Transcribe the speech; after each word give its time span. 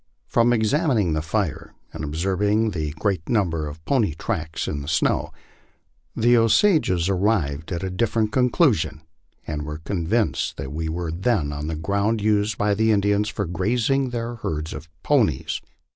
From 0.25 0.51
ex 0.51 0.69
amining 0.69 1.13
the 1.13 1.21
fire 1.21 1.75
and 1.93 2.03
observing 2.03 2.71
the 2.71 2.89
great 2.97 3.29
number 3.29 3.67
of 3.67 3.85
pony 3.85 4.15
tracks 4.15 4.67
in 4.67 4.81
the 4.81 4.87
saow, 4.87 5.29
the 6.15 6.35
Osages 6.35 7.07
arrived 7.07 7.71
at 7.71 7.83
a 7.83 7.91
different 7.91 8.31
conclusion, 8.31 9.01
and 9.45 9.61
were 9.61 9.77
convinced 9.77 10.57
that 10.57 10.73
we 10.73 10.87
weid 10.89 11.21
then 11.21 11.53
on 11.53 11.67
the 11.67 11.75
ground 11.75 12.19
used 12.19 12.57
by 12.57 12.73
the 12.73 12.91
Indians 12.91 13.29
for 13.29 13.45
grazing 13.45 14.09
their 14.09 14.37
herds 14.37 14.73
of 14.73 14.89
ponies. 15.03 15.61